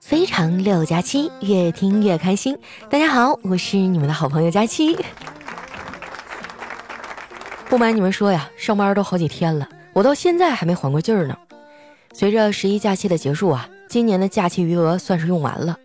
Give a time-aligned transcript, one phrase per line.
[0.00, 2.58] 非常六加七，越听越开心。
[2.90, 4.94] 大家好，我是你们的好朋友佳期。
[7.70, 11.36] 不瞒你们说呀，上班都好几天了，我到现在还没缓过劲儿呢。
[12.12, 15.78] 随着十一假期的结束啊，今年的假期余额算是用完了，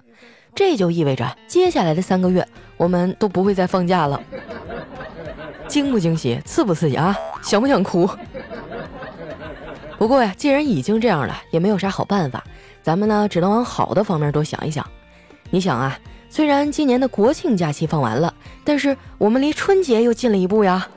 [0.53, 2.45] 这就意味着接下来的三个月
[2.75, 4.21] 我们都不会再放假了。
[5.69, 7.17] 惊不惊喜，刺不刺激啊？
[7.41, 8.09] 想不想哭？
[9.97, 12.43] 不过呀，既然已经这样了，也没有啥好办法，
[12.87, 14.87] 咱们呢只能往好的方面多想一想。
[15.49, 20.87] 你想啊，虽然今年的国庆假期放完了，但是我们离春节又近了一步呀。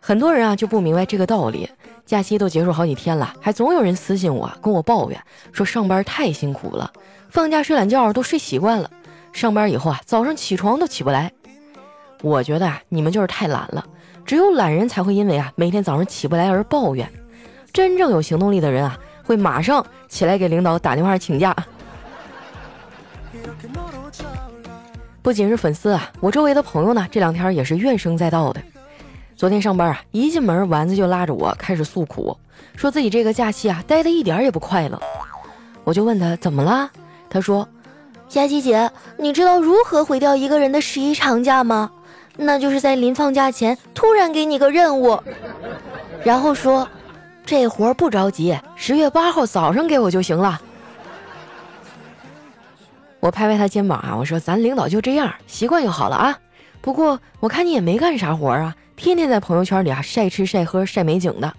[0.00, 1.68] 很多人啊就不明白这个道理，
[2.06, 5.22] 假期都结束好几天了，还总有人私信我跟我抱怨
[5.52, 6.90] 说上班太辛苦了，
[7.28, 8.90] 放假睡懒觉都睡习惯了，
[9.34, 11.30] 上班以后啊早上起床都起不来。
[12.22, 13.84] 我觉得啊你们就是太懒了。
[14.24, 17.06] 只有懒人才会因为啊每天早上起不来而抱怨，
[17.70, 21.54] 真正有行动力的人啊会马上起来给领导打电话请假。
[25.20, 28.62] 不仅是粉丝啊，我周围的朋友呢这两天也是怨声载道的。
[29.34, 32.36] 昨天上班啊，一进门丸子就拉着我开始诉苦，
[32.76, 34.98] 说自己这个假期啊待的一点也不快乐。
[35.82, 36.88] 我就问他怎么了，
[37.28, 37.68] 他说
[38.28, 41.90] ：“佳琪姐，你知道如何毁掉一个人的十一长假吗？”
[42.38, 45.18] 那就是在临放假前突然给你个任务，
[46.22, 46.86] 然后说
[47.46, 50.60] 这活不着急，十月八号早上给我就行了。
[53.20, 56.36] 我拍拍他肩膀啊，我说咱领导就这样，习惯就好了啊。
[56.80, 61.54] 不过我看你也没干啥活啊，天天在朋友圈里啊晒吃晒喝晒美景的。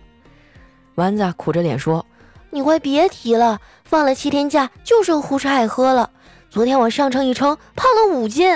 [0.96, 2.06] 丸子苦着脸说
[2.52, 6.10] ：“你快别提了，放了七天假就剩胡吃海喝了。
[6.50, 8.56] 昨天我上称一称，胖了五斤。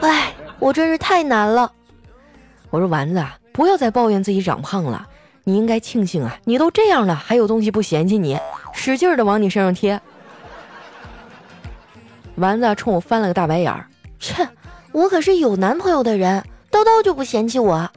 [0.00, 1.70] 哎。”我真是太难了，
[2.70, 5.06] 我说丸子，不要再抱怨自己长胖了，
[5.48, 8.36] 你应该庆幸啊，你都这样了，还有东西不嫌弃你，
[8.72, 10.00] 使劲的往你身上贴。
[12.34, 13.86] 丸子冲我翻了个大白眼儿，
[14.18, 14.48] 切，
[14.90, 17.88] 我可是有男朋友的人，叨叨就不嫌弃我。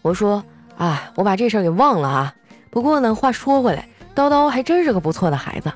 [0.00, 0.42] 我说
[0.78, 2.34] 啊，我把这事儿给忘了啊。
[2.70, 5.70] 不过呢，话说回来，叨叨还真是个不错的孩子。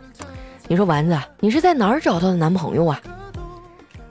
[0.66, 2.98] 你说丸子，你是在哪儿找到的男朋友啊？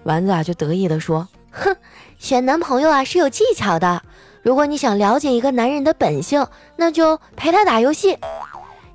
[0.03, 1.27] 丸子啊，就得意的说。
[1.49, 1.75] 哼，
[2.19, 4.03] 选男朋友啊是有技巧的。
[4.45, 6.45] 如果你想了解一个男人的本性，
[6.75, 8.15] 那就陪他打游戏。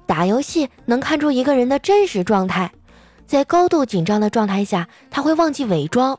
[0.06, 2.70] 打游戏能看出一个人的真实状态。
[3.26, 6.16] 在高度紧张的状态下，他会忘记伪装。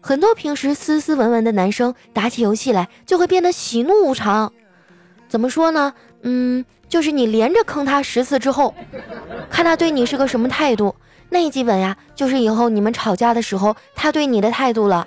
[0.00, 4.50] 很多平时斯斯文文的男生，打起游戏来就会变得喜怒无常。
[5.28, 5.92] 怎么说呢？
[6.22, 8.74] 嗯，就是你连着坑他十次之后，
[9.50, 10.96] 看他对你是个什么态度，
[11.28, 15.06] 那基本呀就是以后你们吵架的时候他对你的态度了。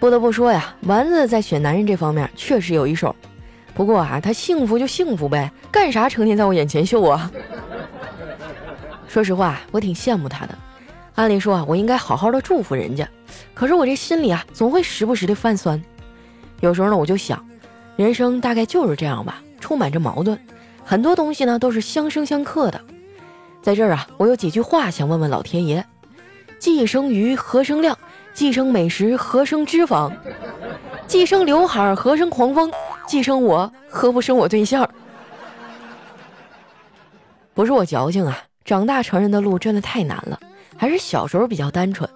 [0.00, 3.14] 不得不说呀，丸子在选男人这方面确实有一手。
[3.74, 7.30] 不过啊，他幸福就幸福呗，干啥成天在我眼前秀啊？
[9.06, 10.58] 说实话，我挺羡慕他的。
[11.16, 13.06] 按理说啊，我应该好好的祝福人家，
[13.52, 15.80] 可是我这心里啊，总会时不时的泛酸。
[16.60, 17.46] 有时候呢，我就想，
[17.96, 20.38] 人生大概就是这样吧，充满着矛盾，
[20.82, 22.80] 很多东西呢都是相生相克的。
[23.60, 25.84] 在这儿啊，我有几句话想问问老天爷：
[26.58, 27.98] 既生瑜，何生亮？
[28.32, 30.12] 既生美食，何生脂肪？
[31.06, 32.70] 既生刘海，何生狂风？
[33.06, 34.88] 既生我，何不生我对象？
[37.52, 40.38] 不是我矫情啊，长大成人的路真的太难了，
[40.76, 42.08] 还是小时候比较单纯。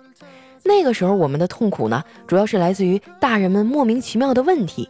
[0.62, 4.88] 那个时候我们的痛苦呢，主要是来自于大人们莫名其妙的问题，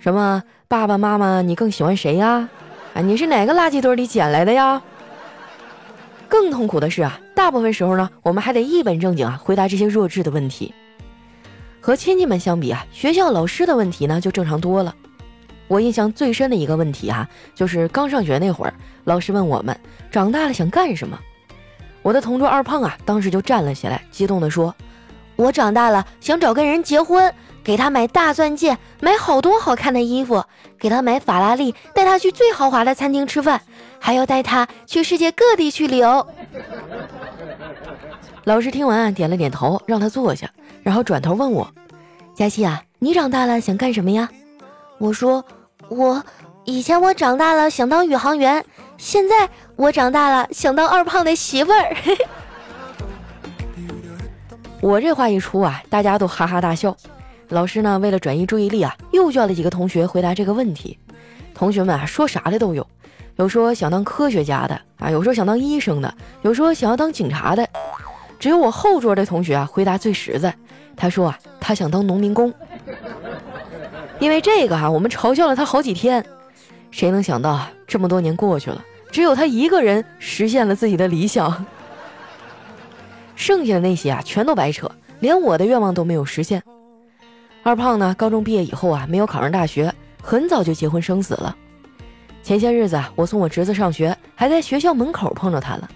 [0.00, 2.48] 什么爸爸妈妈你更喜欢谁呀？
[2.92, 4.82] 啊，你是哪个垃圾堆里捡来的呀？
[6.28, 10.74] 更痛苦的是啊，大部分时候呢，我们还得一本正经啊回答这些弱智的问题。
[11.80, 14.92] 和亲戚们相比啊，学校老师的问题呢就正常多了。
[15.68, 19.78] 我印象最深的一个问题啊，就是刚上学那会儿，老师问我们
[20.10, 21.16] 长大了想干什么。
[22.02, 24.74] 我的同桌二胖啊，当时就站了起来，激动地说
[25.36, 27.32] ：“我长大了想找个人结婚，
[27.68, 30.42] 给他买大钻戒，买好多好看的衣服，
[30.78, 33.60] 给他买法拉利，带他去最豪华的餐厅吃饭。”
[34.00, 36.26] 还要带他去世界各地去旅游。
[38.44, 40.48] 老师听完点了点头，让他坐下，
[40.82, 41.70] 然后转头问我
[42.34, 44.30] ：“佳琪啊，你长大了想干什么呀？”
[44.96, 45.44] 我说
[45.90, 46.24] ：“我
[46.64, 48.64] 以前我长大了想当宇航员，
[48.96, 51.94] 现在我长大了想当二胖的媳妇儿。”
[54.80, 56.96] 我这话一出啊，大家都哈哈大笑。
[57.50, 60.98] 老师呢，为了转移注意力啊，又叫了几个同学回答这个问题。
[61.54, 62.86] 同学们啊，说啥的都有。
[63.36, 67.66] 有说想当科学家的啊，有说想当医生的，有说想要当警察的。
[68.38, 70.54] 只有我后桌的同学啊，回答最实在。
[70.94, 72.52] 他说啊，他想当农民工。
[74.20, 76.24] 因为这个啊，我们嘲笑了他好几天。
[76.90, 81.64] 谁能想到啊，这么多年过去了，只有他一个人实现了自己的理想，
[83.36, 84.90] 剩下的那些啊，全都白扯，
[85.20, 86.62] 连我的愿望都没有实现。
[87.62, 91.54] 二胖呢，高中毕业以后啊，没有考上大学，很早就结婚生子了。
[92.42, 95.88] 前些日子啊，我送我侄子上学，还在学校门口碰着他了。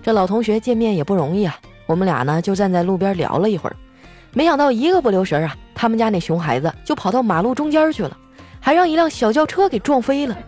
[0.00, 1.56] 这老同学见面也不容易啊，
[1.86, 3.76] 我们俩呢就站在路边聊了一会儿。
[4.32, 8.16] 没想到一个不留神啊，他们家那熊孩子就跑到马路中间去了，
[8.60, 10.38] 还让一辆小轿车给撞飞了。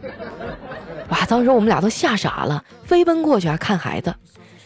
[1.08, 1.18] 哇！
[1.26, 4.14] 当时我们俩都吓傻了，飞奔过去啊看孩子。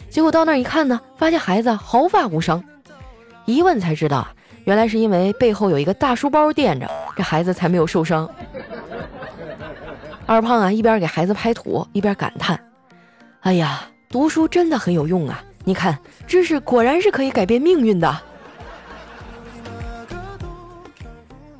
[0.09, 2.63] 结果到那一看呢，发现孩子毫发无伤。
[3.45, 4.33] 一问才知道啊，
[4.65, 8.29] 原来是因为背后有一个大书包垫着，这孩子才没有受伤。
[10.25, 12.59] 二胖啊，一边给孩子拍土，一边感叹
[13.41, 15.43] ：“哎呀，读书真的很有用啊！
[15.63, 15.97] 你看，
[16.27, 18.15] 知识果然是可以改变命运的。”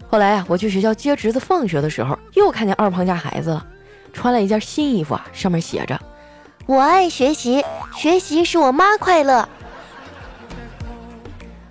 [0.07, 3.66] 后来啊，我去学校接侄子放学的时候，又看见二胖家孩子了，
[4.13, 6.00] 穿了一件新衣服啊，上面写着
[6.68, 7.63] ：“我爱学习，
[7.96, 9.50] 学习使我妈快乐。”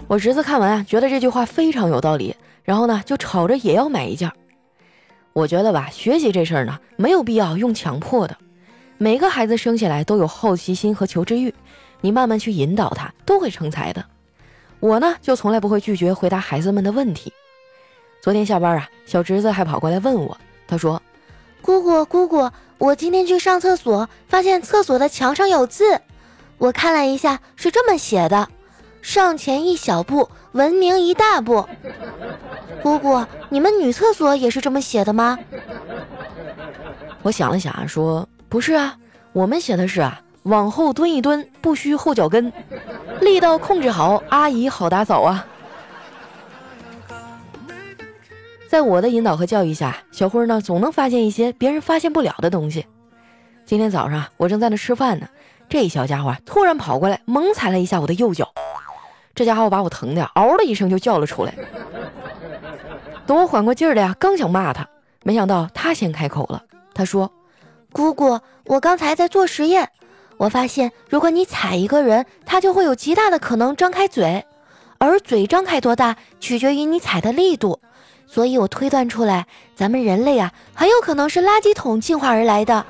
[0.08, 2.34] 我侄子看完啊，觉得这句话非常有道理，
[2.64, 4.32] 然后呢，就吵着也要买一件。
[5.34, 8.34] 我觉得吧，学习这事儿呢，没有必要用强迫的。
[8.96, 11.54] 每个孩子生下来都有好奇心和求知欲，
[12.00, 14.02] 你慢慢去引导他，都会成才的。
[14.80, 17.30] 我呢，就从来不会拒绝回答孩子们的问题。
[18.22, 20.34] 昨天下班啊，小侄子还跑过来问我，
[20.66, 21.00] 他说
[21.60, 26.00] ：“姑姑，姑姑，我今天去上厕所，发现厕所的墙上有字，
[26.56, 28.48] 我看了一下，是这么写的：
[29.02, 31.66] 上前一小步，文明一大步。”
[32.82, 35.38] 姑姑，你们女厕所也是这么写的吗？
[37.22, 38.96] 我想了想啊，说不是啊，
[39.32, 42.52] 我们写的是啊，往后蹲一蹲，不虚后脚跟，
[43.20, 45.44] 力道控制好，阿姨好打扫啊。
[48.68, 52.86] 在我的引导和教育下，小辉呢总能发现一些别人发现不了的东西。
[53.64, 55.26] 今天早上我正在那吃饭呢，
[55.68, 58.52] 这小家伙突然跑过来，猛踩了一下我的右脚，
[59.38, 61.54] 这家伙把我疼的嗷的一声就叫了出来。
[63.24, 64.84] 等我缓过劲儿来呀，刚想骂他，
[65.22, 66.60] 没想到他先开口了。
[66.92, 67.30] 他说
[67.92, 69.88] ：“姑姑，我刚才在做实验，
[70.38, 74.44] 我发现如果你踩一个人，他就会有极大的可能张开嘴，
[74.98, 77.78] 而嘴张开多大取决于你踩的力度。
[78.26, 79.46] 所以我推断出来，
[79.76, 82.84] 咱们人类啊，很有可能是垃圾桶进化而来的。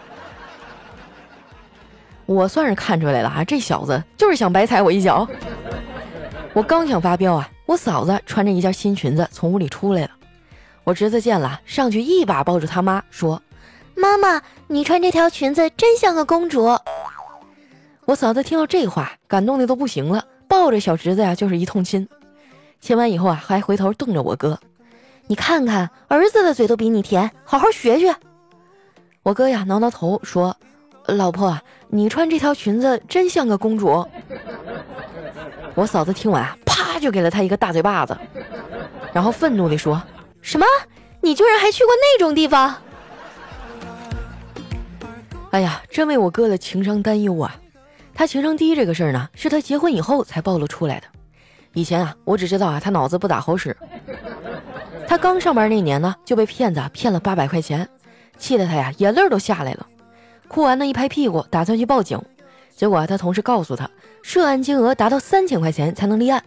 [2.25, 5.29] 我算是看出来了啊，这小子就是想白踩我一脚。
[6.59, 10.11] 我刚想发飙啊，我嫂子穿着一件新裙子从屋里出来了。
[10.83, 13.41] 我侄子见了，上去一把抱住他妈，说
[13.95, 16.77] ：“妈妈，你穿这条裙子真像个公主。”
[18.07, 22.09] 我嫂子听到这话，感动的都不行了，抱着小侄子呀就是一通亲。
[22.81, 24.59] 亲完以后啊，还回头瞪着我哥
[25.29, 28.13] ：“你看看，儿子的嘴都比你甜，好好学学。”
[29.23, 30.57] 我哥呀挠挠头说
[31.07, 31.57] ：“老婆，
[31.87, 34.05] 你穿这条裙子真像个公主。”
[35.79, 38.19] 我嫂子听完啊，啪就给了他一个大嘴巴子，
[39.13, 40.03] 然后愤怒地说。
[40.43, 40.67] 什么？
[41.21, 42.75] 你居然还去过那种地方？
[45.53, 47.55] 哎呀，真为我哥的情商担忧啊！
[48.13, 51.07] 他情商低这个事儿呢，是他结婚以后才暴露出来的。
[51.75, 53.77] 以前啊，我只知道啊，他脑子不咋好使。
[55.07, 57.89] 他刚上班那年呢，就被骗子骗了八百块钱，
[58.37, 59.87] 气得他呀眼泪都下来了。
[60.49, 62.21] 哭完呢，一拍屁股，打算去报警。
[62.75, 63.89] 结果他同事告诉他，
[64.29, 66.45] 涉案金额达到三千块钱才能立案。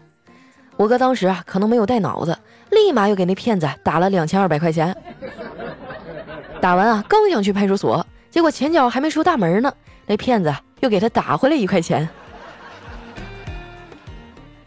[0.78, 2.38] 我哥当时啊，可能没有带脑子。
[2.70, 4.96] 立马又给那骗子打了两千二百块钱，
[6.62, 9.74] 打完啊，刚想去派出所，结果前脚还没出大门呢，
[10.06, 12.08] 那骗子又给他打回来一块钱。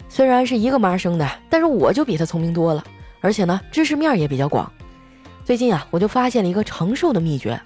[0.09, 2.83] 虽然是一个妈生的，但是我就比他聪明多了，
[3.21, 4.69] 而且呢，知识面也比较广。
[5.45, 7.61] 最近啊，我就发现了一个长寿的秘诀。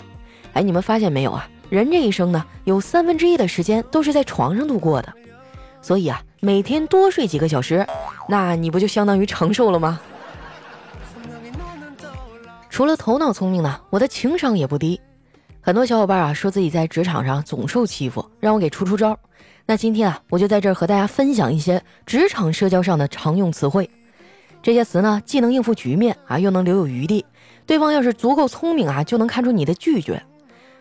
[0.52, 1.48] 哎，你们发现没有啊？
[1.70, 5.10] 人这一生呢，有三分之一的时间都是在床上度过的，
[5.80, 7.86] 所以啊，每天多睡几个小时，
[8.28, 10.00] 那你不就相当于长寿了吗？
[12.68, 15.00] 除了头脑聪明呢，我的情商也不低。
[15.60, 19.18] 很多小伙伴啊说自己在职场上总受欺负，让我给出出招。
[19.66, 23.88] 那今天啊，我就在这儿和大家分享一些职场社交上的常用词汇。
[24.62, 27.24] 这些词呢，既能应付局面啊，又能留有余地。
[27.66, 30.22] 对方要是足够聪明啊，就能看出你的拒绝。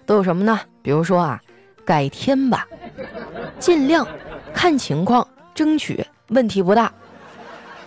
[0.05, 0.59] 都有什么呢？
[0.81, 1.41] 比如说啊，
[1.83, 2.65] 改天吧，
[3.59, 4.07] 尽量，
[4.57, 6.91] 看情况，争取，问题不大，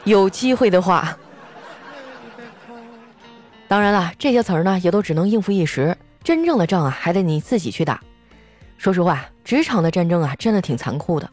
[0.04, 1.18] 有机会的话。
[3.66, 8.00] 当然了，这些词儿呢也都只能应付一时，真正的仗啊还得你自己去打。
[8.78, 11.28] 说实话，职场的战争啊真的挺残酷的。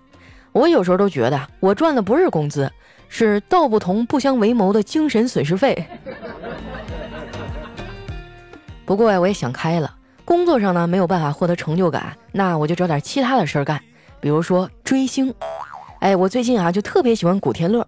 [0.54, 2.72] 我有时候都觉得我赚的不是工资，
[3.08, 5.86] 是道不同不相为谋的精神损失费。
[8.86, 9.94] 不过呀，我也想开了，
[10.26, 13.80] 工作上呢没有办法获得成就感，那我就找点其他的事儿干，
[14.20, 15.34] 比如说追星。
[16.00, 17.88] 哎，我最近啊就特别喜欢古天乐，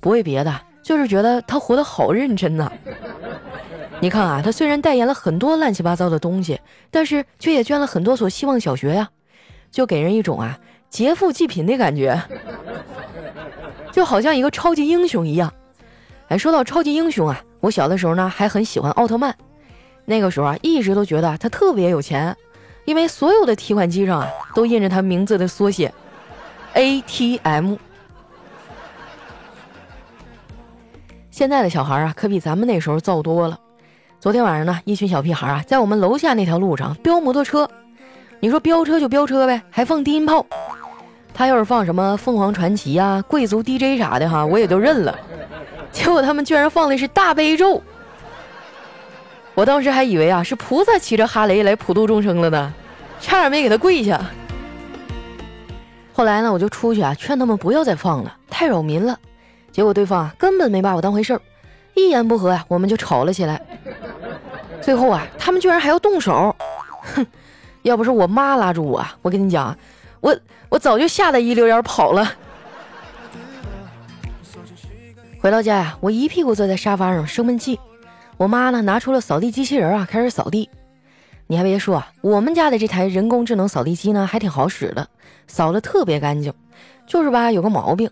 [0.00, 2.70] 不为别的，就是觉得他活得好认真呐。
[4.00, 9.08] 你看啊，他虽然代言了很多乱七八糟的东西，但是却也捐了很多所希望小学呀，
[9.72, 10.56] 就给人一种啊
[10.88, 12.16] 劫富济贫的感觉，
[13.90, 15.52] 就好像一个超级英雄一样。
[16.28, 19.34] 哎，说到超级英雄啊，我小的时候呢还很喜欢奥特曼。
[20.04, 22.34] 那个时候啊，一直都觉得他特别有钱，
[22.88, 25.92] 因为所有的提款机上啊都印着他名字的缩写
[26.72, 27.74] ，ATM。
[31.30, 33.60] 现在的小孩啊，可比咱们那时候造多了。
[34.18, 37.68] 昨天晚上呢，一群小屁孩啊，在我们楼下那条路上飙摩托车。
[38.40, 40.46] 你说飙车就飙车呗，还放低音炮。
[41.34, 45.14] 他要是放什么凤凰传奇啊、贵族 DJ 啥的哈，我也就认了。
[45.92, 47.82] 结果他们居然放的是大悲咒。
[49.58, 52.72] 我当时还以为啊是菩萨骑着哈雷来普度众生了呢，
[53.20, 54.24] 差点没给他跪下。
[56.12, 59.18] 后来呢，我就出去啊劝他们不要再放了，太扰民了。
[59.72, 61.40] 结果对方啊根本没把我当回事儿，
[61.94, 63.60] 一言不合呀我们就吵了起来。
[64.80, 66.54] 最后啊他们居然还要动手，
[67.16, 67.26] 哼！
[67.82, 69.76] 要不是我妈拉住我，我跟你讲，
[70.20, 70.38] 我
[70.68, 72.32] 我早就吓得一溜烟跑了。
[75.40, 77.76] 回到家呀，我一屁股坐在沙发上生闷气。
[78.38, 80.70] 我妈呢拿出了扫地机器人啊，开始扫地。
[81.48, 85.08] 你还别说啊，我们家的这台人工智能扫地机呢还挺好使的，
[85.48, 86.54] 扫的特别干净。
[87.04, 88.08] 就是吧，有个毛病，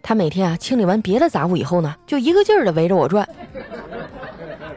[0.00, 3.28] 它每天啊清理完别的杂物以后呢，就一个劲儿的围着我转。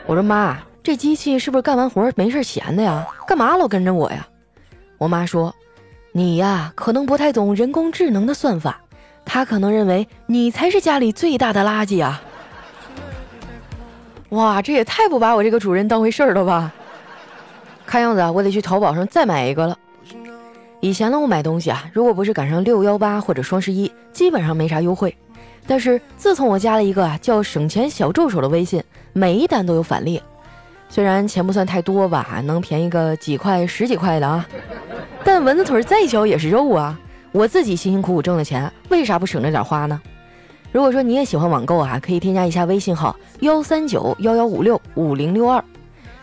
[0.08, 3.08] 我说妈，这机器是不是干完活没事闲的呀？
[3.27, 4.27] 干嘛老跟着我呀？
[4.98, 5.54] 我妈说，
[6.12, 8.82] 你呀可能不太懂人工智能的算法，
[9.25, 12.20] 它可能认为你才是家里最大的垃圾啊。
[14.29, 16.74] 哇，这也太不把我这个主人当回事儿了吧！
[17.86, 19.77] 看样子啊，我得去淘宝上再买一个了。
[20.81, 25.15] 以前呢，我买东西啊，如果不是赶上六幺八或者双十一，基本上没啥优惠。
[25.65, 30.22] 但是自从我加了一个啊叫“省钱小助手”的微信，每一单都有返利。
[30.89, 34.46] 虽然钱不算太多吧，能便宜个几块、十几块的啊，
[35.24, 37.00] 但蚊子腿再小也是肉啊！
[37.31, 40.01] 我自己辛辛苦苦挣的钱，为啥不省着点花呢？
[40.77, 45.63] 如果说你也喜欢网购啊，可以添加一下微信号幺三九幺幺五六五零六二。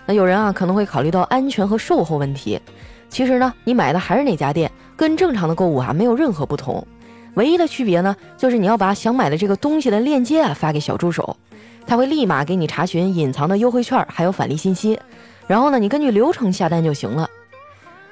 [0.07, 2.61] 那有人啊可能会考虑到安全和售后问题，
[3.09, 6.87] 其实呢，你买的还是哪家店，跟正常的购物啊没有任何不同，
[7.35, 11.37] 唯一的区别呢，就是你要把想买的这个东西的链接啊发给小助手，
[11.85, 14.97] 他会立马给你查询隐藏的优惠券还有返利信息，
[15.49, 17.29] 然后呢，你根据流程下单就行了。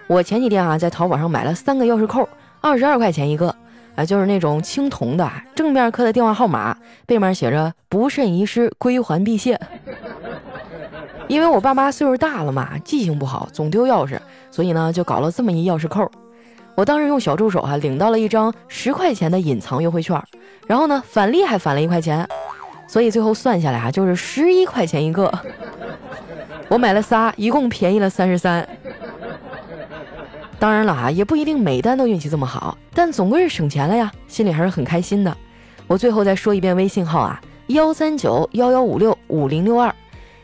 [0.08, 2.28] 我前几天啊在淘宝上买了三个钥匙扣，
[2.60, 3.54] 二十二块钱一个。
[3.94, 9.58] 啊，就是那种青铜的，正面刻的电话号码，背面写着“不慎遗失，归还必谢”。
[11.28, 14.18] 因为我爸妈岁数大了嘛，记性不好，总丢钥匙，
[14.50, 16.10] 所以呢，就搞了这么一钥匙扣。
[16.74, 20.20] 我当时用小助手哈领到了一张十块钱的隐藏优惠券，
[20.66, 22.26] 然后呢，返利还返了一块钱，
[22.88, 25.30] 所以最后算下来啊，就是十一块钱一个。
[26.68, 28.66] 我买了仨，一共便宜了三十三。
[30.62, 35.36] 当然了啊，也不一定每单都运气这么好，但总归是省钱了呀，心里还是很开心的。
[35.88, 39.92] 我最后再说一遍微信号啊，幺三九幺幺五六五零六二，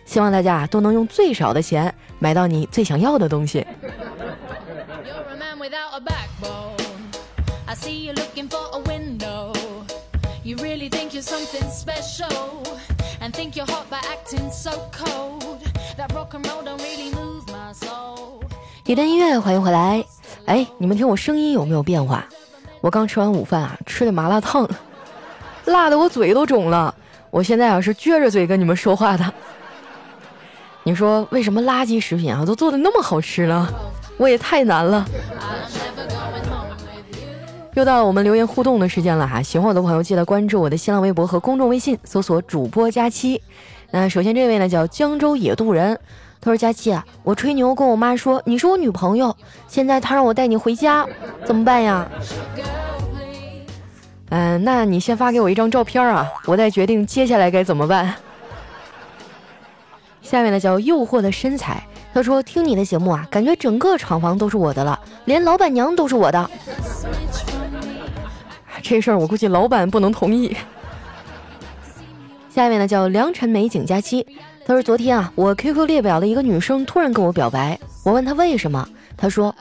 [0.05, 3.65] 希望大家都能用最少的钱买到你最想要的东西。
[18.89, 20.03] 一段音乐，欢迎回来。
[20.47, 22.25] 哎，你们听我声音有没有变化？
[22.81, 24.67] 我刚吃完午饭啊，吃的麻辣烫，
[25.67, 26.95] 辣的我嘴都肿了。
[27.29, 29.31] 我现在啊是撅着嘴跟你们说话的。
[30.85, 33.69] 你说为什么垃圾食品啊都做的那么好吃呢？
[34.17, 35.05] 我也太难了。
[37.75, 43.43] 又到了我们留言互动的时间了哈，喜欢我的朋友记得关注我的新浪微博和公众微信，搜索主播佳期。
[43.91, 46.01] 那首先这位呢叫江州野渡人。
[46.41, 51.07] 他说：“佳琪，我吹牛跟我妈说你是我女朋友，现在他让我带你回家，
[51.45, 52.09] 怎么办呀？”
[54.31, 58.15] 嗯，那你先发给我一张照片啊，我再决定接下来该怎么办。
[60.23, 66.51] 下面呢叫诱惑的身材，他说：“听你的节目啊，感觉整个厂房都是我的了，连老板娘都是我的。”
[68.83, 70.57] 这事儿我估计老板不能同意。
[72.49, 74.27] 下面呢叫良辰美景佳期。
[74.69, 79.55] 他说：“昨天啊，我 QQ 列表的一个女生突然跟我表白，我问她为什么，她说：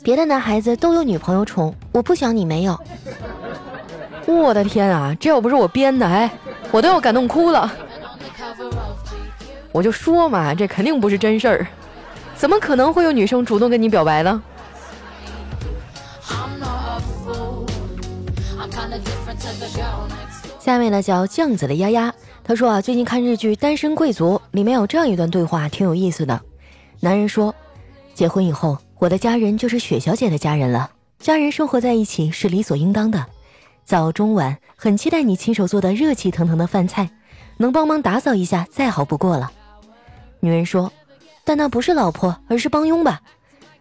[0.00, 2.78] 别的男孩子都有女朋友宠，我不想你没有。
[4.28, 6.30] 我的天啊，这要不是我编的，哎，
[6.70, 7.68] 我都要感动哭了。
[9.72, 11.66] 我就说嘛，这肯定不是真事儿。
[12.36, 14.40] 怎么可能会有女生主动跟你表白呢？
[20.60, 22.14] 下面呢叫酱子的丫丫，
[22.46, 26.38] 他说啊，最近看日剧《单身贵族》，里面有这样一段对话，挺有意思的。
[27.00, 27.54] 男人说，
[28.12, 33.24] 结婚以后，我的家人就是雪小姐的家人了，家人生活在一起是理所应当的。
[33.86, 37.08] 早中晚，很期待你亲手做的热气腾腾的饭菜，
[37.56, 39.50] 能帮忙打扫一下，再好不过了。
[40.40, 40.92] 女人说，
[41.44, 43.22] 但那不是老婆，而是帮佣吧？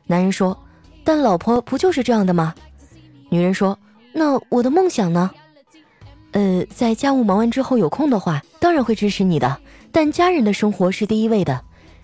[0.08, 0.58] 男人说，
[1.04, 2.56] 但老婆不就是这样的吗？
[3.28, 3.78] 女人说，
[4.14, 5.30] 那我的梦想呢？
[6.34, 9.58] 呃，在家务忙完之后有空的话，当然会支持你的。
[9.92, 11.62] 但家人的生活是第一位的。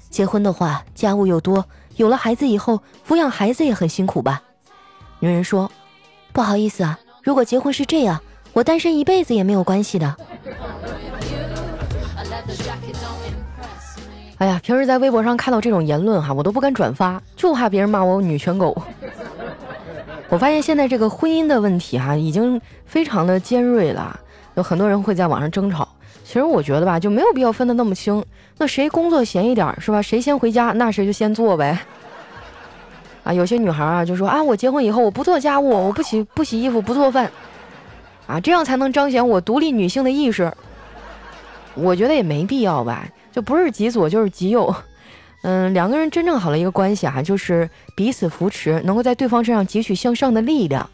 [0.09, 1.65] 结婚的话，家务又多，
[1.97, 4.41] 有了孩子以后，抚养孩子也很辛苦吧？
[5.19, 5.69] 女人说
[6.31, 8.21] ：“不好意思啊，如果结婚是这样，
[8.53, 10.15] 我单身一辈子也没有关系的。”
[14.37, 18.79] 哎呀，平时在微博上看到这种言论哈，我都不敢转发，就怕别人骂我女权狗。
[20.29, 24.19] 我发现现在这个婚姻的问题哈，已经非常的尖锐了，
[24.53, 25.87] 有很多人会在网上争吵。
[26.23, 28.23] 其实我觉得吧，就没有必要分得那么清。
[28.59, 29.99] 那谁工作闲一点是吧？
[29.99, 31.79] 谁先回家，那谁就先做呗。
[33.23, 37.31] 啊，有些女孩啊就说啊，我结婚以后我不做家务，我不洗不洗衣服，不做饭，
[38.27, 40.53] 啊，这样才能彰显我独立女性的意识。
[41.73, 44.71] 我觉得也没必要吧，就不是极左就是极右。
[45.41, 50.89] 嗯，两个人真正好的一个关系啊，就是彼此扶持，能够在对方身上汲取向上的力量，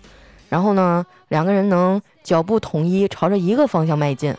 [0.50, 4.36] 然后呢，两个人能脚步统一，朝着一个方向迈进。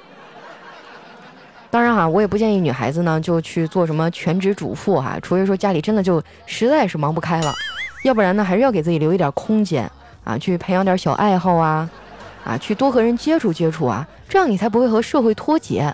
[1.68, 7.52] 当然哈，我也不建议女孩子呢就去做什么全职主妇哈，除非说家里真的就实在是忙不开了，
[8.04, 9.90] 要不然呢还是要给自己留一点空间
[10.22, 11.90] 啊，去培养点小爱好啊，
[12.44, 15.92] 啊，去多和人接触接触啊，这样你才不会和社会脱节。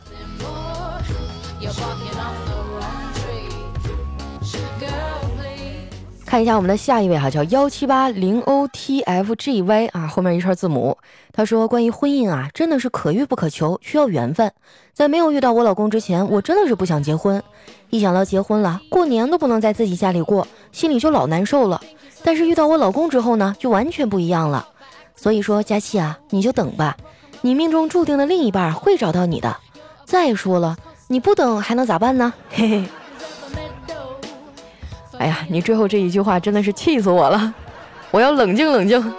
[6.32, 10.96] 看一下我们的下一位哈，叫幺七八零 O T F G Y 啊，后面一串字母。
[11.30, 14.50] 他说，关于婚姻啊，真的是可遇不可求，需要缘分。
[14.94, 17.42] 在没有遇到我老公之前，我真的是不想结婚。
[17.90, 21.78] 一想到结婚了，过年都不能在自己家里过，心里就老难受了。
[22.24, 24.66] 但是遇到我老公之后呢，就完全不一样了。
[25.14, 26.96] 所以说，佳期啊，你就等吧，
[27.42, 29.54] 你命中注定的另一半会找到你的。
[30.06, 30.78] 再说了，
[31.08, 32.32] 你不等还能咋办呢？
[32.48, 32.84] 嘿嘿。
[35.22, 37.54] 哎呀，你最后这一句话真的是气死我了！
[38.10, 39.14] 我要冷静冷静。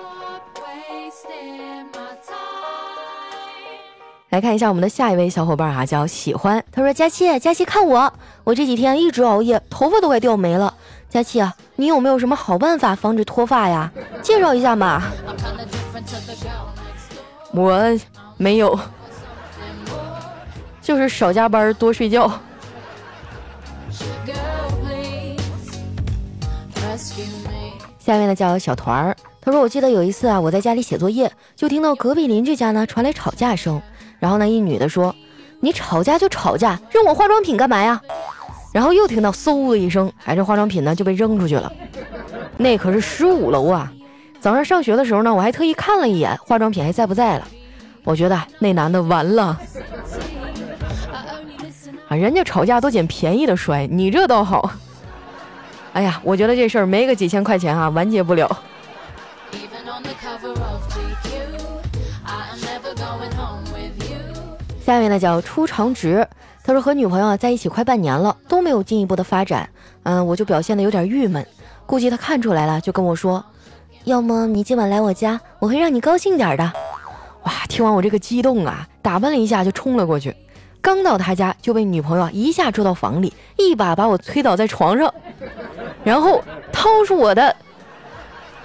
[4.32, 6.62] 来看一下我们的下一位小伙伴啊，叫喜欢。
[6.74, 8.12] 他说：“佳期，佳期，看我，
[8.44, 10.74] 我这几天一直熬夜，头发都快掉没了。
[11.08, 13.90] 佳期啊，你有没有什么好办法防止脱发呀？
[14.22, 15.04] 介绍一下嘛。”
[17.56, 17.98] 我
[18.36, 18.78] 没有，
[20.82, 22.30] 就是少加班，多睡觉。
[28.00, 33.82] 下面呢叫小团儿，他说：“我记得有一次啊，我在家里写作业，就听到隔壁邻居家呢传来吵架声。
[34.20, 35.16] 然后呢，一女的说
[35.62, 38.02] ：‘你吵架就吵架，扔我化妆品干嘛呀？’
[38.74, 41.72] 然后又听到嗖的一声，哎，这化妆品呢就被扔出去了。
[42.58, 43.92] 那可是十五楼啊！
[44.40, 47.48] 早上上学的时候呢，我还特意看了一眼，化妆品还在不在了。
[48.04, 49.58] 我觉得那男的完了
[52.10, 52.16] 啊！
[52.16, 54.70] 人家吵架都捡便宜的摔，你这倒好。”
[55.94, 58.50] 哎呀，我觉得这事儿没个几千块钱啊，完结不了。
[64.84, 66.28] 下面呢叫出长直，
[66.64, 69.70] 他说和女朋友啊在一起快半年了，都没有进一步的发展。
[70.02, 71.46] 嗯，我就表现的有点郁闷，
[71.86, 73.46] 估计他看出来了，就跟我说，
[74.04, 76.74] 要么你今晚来我家，我会让你高兴点的。
[77.44, 80.36] 哇，听完我这个激动啊，打扮了一下就冲了过去。
[80.84, 85.12] 刚到他家就被女朋友一下捉到房里，一把把我推倒在床上，
[86.04, 86.44] 然后
[86.74, 87.56] 掏出我的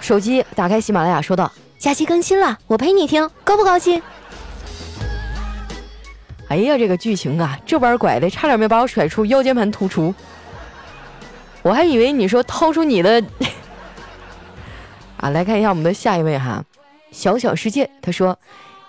[0.01, 4.03] 手机，打开喜马拉雅，说道：“佳期更新了，我陪你听，高不高兴？”
[6.51, 10.13] 哎呀，这个剧情啊，这边拐的差点没把我甩出腰间盘突出，
[11.63, 13.23] 我还以为你说掏出你的
[15.19, 16.65] 啊，来看一下我们的下一位哈，
[17.13, 18.37] 小小世界，他说。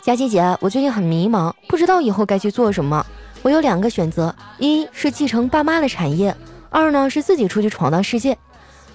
[0.01, 3.05] 佳琪姐，我最近很迷茫，不知道以后该去做什么。
[3.41, 6.35] 我有两个选择，一是继承爸妈的产业，
[6.69, 8.37] 二呢是自己出去闯荡世界。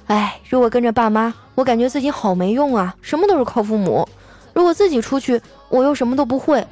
[0.07, 4.07] 哎，如果跟着爸妈，我感觉自己好没用啊，什么都是靠父母；
[4.53, 6.67] 如果自己出去，我又什么都不会。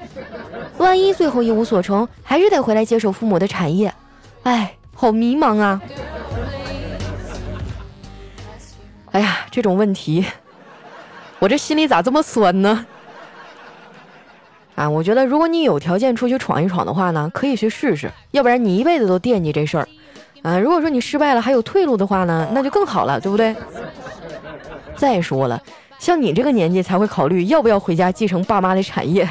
[0.77, 3.93] 万一最后一无所成，还是得回来接手父母的产业。
[4.43, 5.81] 哎，好迷茫啊！
[9.13, 10.27] 哎呀，这种问题，
[11.39, 12.87] 我这心里咋这么酸呢？
[14.75, 19.87] 啊，我觉得如果你有条件出去闯一闯的话呢，可以去试试，要不然你一辈子都惦记这事儿。
[20.43, 23.55] 啊，如果说你失败了还有退路的话呢，那就更好了，对不对？
[24.97, 25.63] 再说了，
[25.99, 29.29] 像你这个年纪才会考虑要不要回家继承爸妈的产业。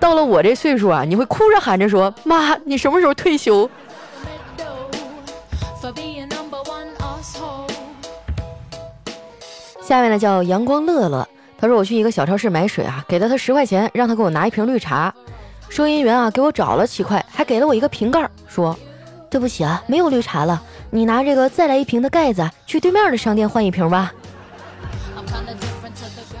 [0.00, 3.70] 到了我这岁数啊，你会哭着喊着说：“妈，你什么时候退休？”
[9.80, 11.28] 下面呢叫阳光乐乐，
[11.62, 15.14] 他说我去一个小超市买水啊，给了他十块钱，让他给我拿一瓶绿茶。
[15.68, 18.76] 收银员啊给我找了七块，还给了我一个瓶盖，说
[19.30, 24.12] ：“对不起啊，没有绿茶了，你拿这个再来一瓶的盖子，去对面的商店换一瓶吧。”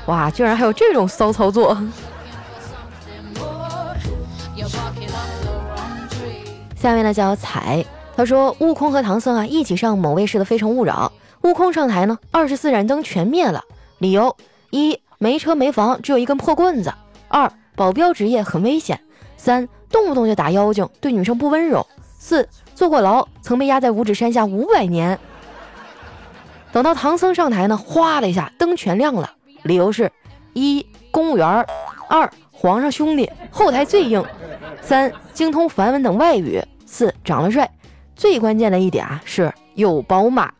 [0.06, 1.80] 哇，居然还有这种骚操作！
[6.74, 11.12] 下面呢叫彩，他说悟空和唐僧啊一起上某卫视的《非诚勿扰》，
[11.48, 13.62] 悟空上台呢，二十四盏灯全灭了，
[13.98, 14.36] 理由
[14.70, 16.90] 一没车没房，只有一根破棍子；
[17.28, 18.96] 二保镖职业很危险；
[19.36, 21.80] 三动不动就打妖精，对女生不温柔；
[22.18, 25.16] 四坐过牢，曾被压在五指山下五百年。
[26.72, 29.30] 等到唐僧上台呢，哗的一下灯全亮了，
[29.62, 30.10] 理由是：
[30.54, 31.64] 一公务员，
[32.08, 34.24] 二皇上兄弟，后台最硬；
[34.80, 36.60] 三精通梵文等外语。
[36.84, 37.70] 四长得帅，
[38.16, 40.52] 最关键的一点啊是有宝马。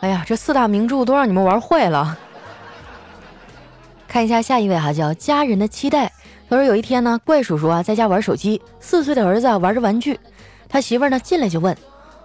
[0.00, 2.16] 哎呀，这四大名著都让你们玩坏了。
[4.06, 6.12] 看一下下一位哈，叫家人的期待。
[6.48, 10.18] 他说有一天呢，怪叔叔啊在家玩手机，四岁的儿子啊玩着玩具，
[10.68, 11.76] 他媳妇儿呢进来就问：“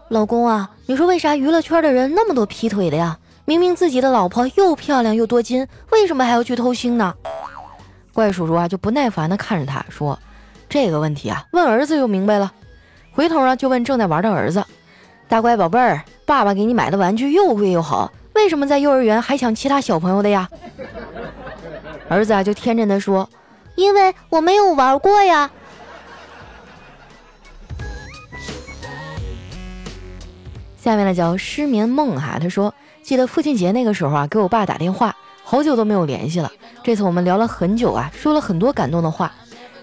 [0.09, 3.17] 老公啊，你说为啥娱乐圈的人那么多劈腿的呀？
[3.45, 7.13] 明明自己的老婆又漂亮又多金，为什么还要去偷腥呢？”
[8.13, 10.17] 怪叔叔啊就不耐烦的看着他说。
[10.69, 12.51] 这个问题啊，问儿子就明白了。
[13.11, 14.63] 回头呢，就问正在玩的儿子
[15.27, 16.01] ：“大乖宝贝儿，
[16.33, 20.49] 爸爸给你买的玩具又贵又好，为什么在幼儿园还抢其他小朋友的呀？”
[22.09, 23.29] 儿子啊，就天真的说
[23.77, 25.51] ：“因为我没有玩过呀。”
[30.75, 32.73] 下面呢叫失眠梦哈，他说
[33.05, 36.51] ：“记得父亲节那个时候啊，给我爸打电话，好久都没有联系了。
[36.81, 39.31] 这次我们聊了很久啊，说了很多感动的话。”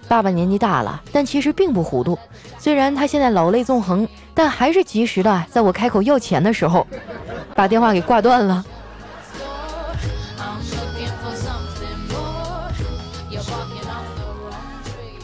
[0.09, 2.19] 爸爸年纪大了，但其实并不糊涂。
[2.59, 4.09] 虽然他现在老泪纵横，
[4.43, 6.87] 但还是及时的在我开口要钱的时候，
[7.55, 8.65] 把电话给挂断了。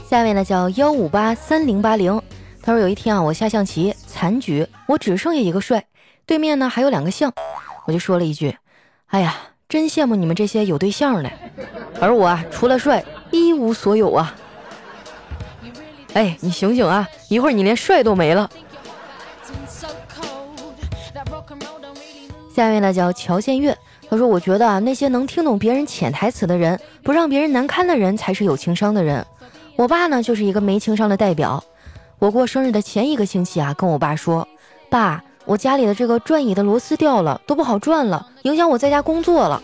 [0.07, 2.21] 下面呢叫幺五八三零八零，
[2.61, 5.83] 他说有一天啊，我下象棋残局，我只剩下一个帅，
[6.27, 7.33] 对面呢还有两个象，
[7.87, 8.55] 我就说了一句
[9.09, 9.35] ：“哎呀，
[9.67, 11.33] 真羡慕你们这些有对象的，
[12.03, 14.35] 而我啊，除了帅一无所有啊。”
[16.13, 17.09] 哎，你醒醒啊！
[17.31, 18.51] 一会儿你连帅都没了。
[22.57, 23.77] 下面呢叫乔建月，
[24.09, 29.23] 他说：“我觉得啊，那些能听懂别人潜台词的人，不让别人难堪的人，才是有情商的人。
[29.77, 31.63] 我爸呢，就是一个没情商的代表。
[32.19, 34.49] 我过生日的前一个星期啊，跟我爸说
[34.89, 39.63] ：‘爸，我家里的这个转椅的螺丝掉了，都不好转了，影响我在家工作了。’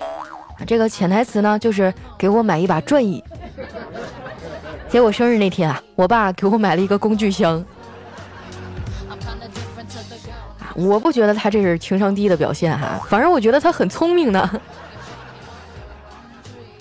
[0.67, 3.25] 这个潜台词呢，就是给我买一把转椅。”
[4.91, 7.65] 结果生日那天啊，我爸给我买了一个工具箱。
[10.75, 14.61] 我不觉得他这是情商低的表现哈，反正我觉得他很聪明呢。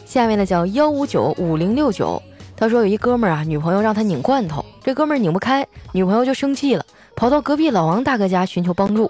[0.06, 2.22] 下面的叫幺五九五零六九，
[2.56, 9.10] 他说有一哥们儿啊，女朋友让他拧罐头，这哥们儿拧不开，女朋友就生气了，跑到隔壁老王大哥家寻求帮助。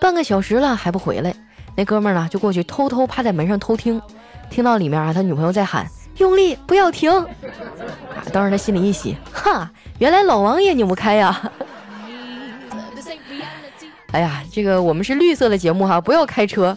[0.00, 1.34] 半个小时了还不回来，
[1.76, 4.00] 那哥们儿呢就过去偷偷趴在门上偷听，
[4.50, 5.86] 听到里面啊他女朋友在喊。
[6.18, 7.10] 用力，不要停！
[7.16, 11.50] 啊，当时他心里一喜，哈，原来老王也拧不开呀！
[14.12, 16.76] 哎呀，这个我们是绿色的节目哈，不要开车。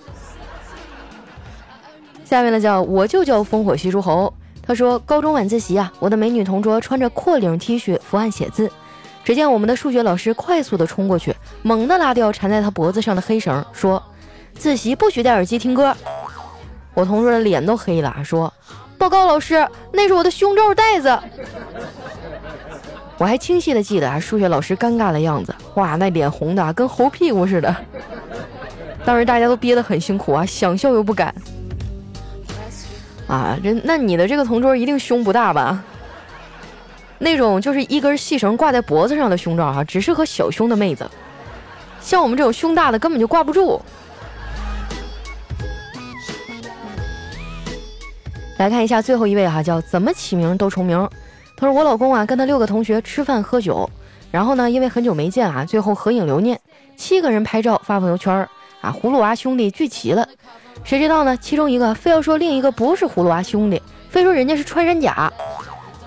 [2.23, 4.33] 下面呢，叫我就叫烽火戏诸侯。
[4.65, 8.71] 他说，高中晚自习啊，我的美女同桌穿着阔领 T 恤伏案写字，
[9.23, 14.01] 只见我们的数学老师快速的冲过去，猛地拉掉缠在他脖子上的黑绳，说
[14.57, 15.95] ：“自习不许戴耳机听歌。”
[16.95, 18.51] 我同桌的脸都黑了，说。
[18.97, 21.19] 报告老师，那是我的胸罩带子。
[23.17, 27.73] 我还清晰的记得啊，数学老师尴尬的样子，哇，那脸红的跟猴屁股似的。
[29.05, 31.33] 当时大家都憋得很辛苦啊，想笑又不敢。
[33.27, 35.83] 啊，这那你的这个同桌一定胸不大吧？
[37.17, 41.09] 那种就是一根细绳挂在脖子上的胸罩哈，只适合小胸的妹子，
[42.01, 43.81] 像我们这种胸大的根本就挂不住。
[48.57, 51.09] 来看一下最后一位哈，叫怎么起名都重名。
[51.57, 53.89] 他说我老公啊跟他六个同学吃饭喝酒，
[54.31, 56.59] 然后呢因为很久没见啊，最后合影留念，
[56.97, 58.47] 七个人拍照发朋友圈
[58.81, 60.27] 啊，葫芦娃兄弟聚齐了。
[60.83, 61.35] 谁知道呢？
[61.37, 65.31] 其中一个非要说另一个不是葫芦娃兄弟，非说人家是穿山甲啊。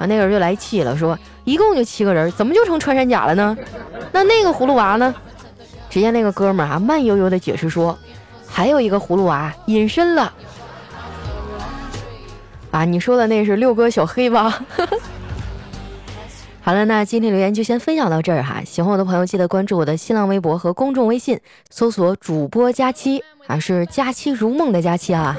[0.01, 3.57] 那个人就来气了，说一共就七个人，怎么就成穿山甲了呢？
[4.13, 5.13] 那那个葫芦娃呢？
[5.91, 7.99] 只见那个哥们儿啊，慢悠悠的解释说，
[8.47, 10.33] 还有一个葫芦娃隐身了。
[12.71, 14.63] 啊，你说的那是六哥小黑吧？
[16.69, 18.63] 好了，那今天留言就先分享到这儿哈。
[18.63, 25.35] 喜欢我的朋友，记得关注我的新浪微博和公众微信，搜索“主播佳期”，啊，是“佳期如梦”的佳期啊。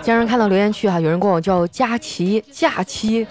[0.00, 3.26] 经常看到留言区哈，有人管我叫佳期假期，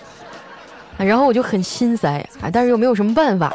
[0.97, 3.53] 然后我就很心塞啊，但是又没有什么办法，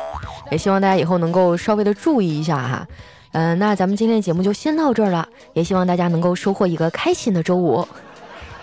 [0.51, 2.88] 也希望大家以后能够稍微的注意一下哈。
[3.33, 7.87] 嗯，那咱们今天的节目就先到这儿了，也希望大家能够收获一个开心的周五。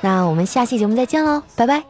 [0.02, 1.84] 那我们下期节目再见喽，拜拜。